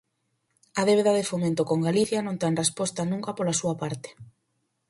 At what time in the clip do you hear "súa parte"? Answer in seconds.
3.61-4.09